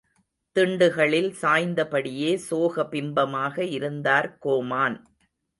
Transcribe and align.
திண்டுகளில் 0.55 1.29
சாய்ந்தபடியே 1.41 2.31
சோக 2.47 2.85
பிம்பமாக 2.85 3.63
இருந்தார் 3.69 4.29
கோமான். 4.39 4.97